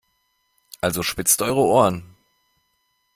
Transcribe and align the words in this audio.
Also 0.81 1.03
spitzt 1.03 1.43
eure 1.43 1.59
Ohren! 1.59 2.17